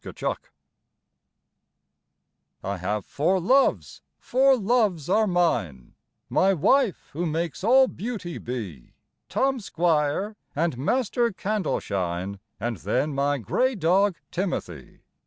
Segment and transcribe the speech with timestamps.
[0.03, 0.37] MY ESTATE
[2.63, 5.93] I have four loves, four loves are mine,
[6.27, 8.95] My wife who makes all beauty be,
[9.29, 15.01] Tom Squire and Master Candleshine, And then my grey dog Timothy.